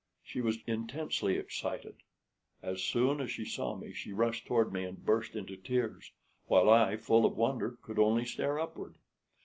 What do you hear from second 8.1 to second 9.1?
stare upward.